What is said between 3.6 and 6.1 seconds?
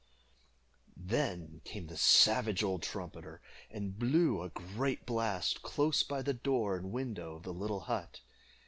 and blew a great blast close